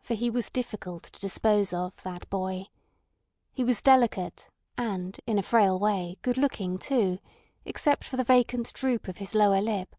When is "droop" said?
8.72-9.06